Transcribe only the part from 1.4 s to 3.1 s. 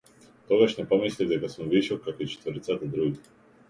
сум вишок, како и четворицата